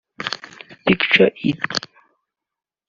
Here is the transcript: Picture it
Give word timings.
Picture 0.87 1.29
it 1.43 1.61